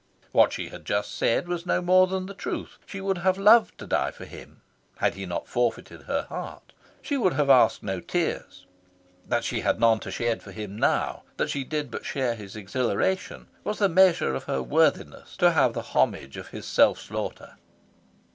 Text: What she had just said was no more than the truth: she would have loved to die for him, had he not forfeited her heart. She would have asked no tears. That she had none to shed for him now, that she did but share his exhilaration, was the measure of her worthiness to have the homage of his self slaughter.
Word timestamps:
What 0.31 0.51
she 0.51 0.69
had 0.69 0.83
just 0.83 1.15
said 1.15 1.47
was 1.47 1.67
no 1.67 1.79
more 1.79 2.07
than 2.07 2.25
the 2.25 2.33
truth: 2.33 2.79
she 2.87 2.99
would 2.99 3.19
have 3.19 3.37
loved 3.37 3.77
to 3.77 3.85
die 3.85 4.09
for 4.09 4.25
him, 4.25 4.61
had 4.97 5.13
he 5.13 5.27
not 5.27 5.47
forfeited 5.47 6.01
her 6.07 6.23
heart. 6.23 6.73
She 7.03 7.17
would 7.17 7.33
have 7.33 7.51
asked 7.51 7.83
no 7.83 7.99
tears. 7.99 8.65
That 9.27 9.43
she 9.43 9.59
had 9.61 9.79
none 9.79 9.99
to 9.99 10.09
shed 10.09 10.41
for 10.41 10.51
him 10.51 10.75
now, 10.75 11.21
that 11.37 11.51
she 11.51 11.63
did 11.63 11.91
but 11.91 12.03
share 12.03 12.33
his 12.33 12.55
exhilaration, 12.55 13.45
was 13.63 13.77
the 13.77 13.89
measure 13.89 14.33
of 14.33 14.45
her 14.45 14.63
worthiness 14.63 15.37
to 15.37 15.51
have 15.51 15.73
the 15.75 15.83
homage 15.93 16.35
of 16.35 16.47
his 16.47 16.65
self 16.65 16.99
slaughter. 16.99 17.57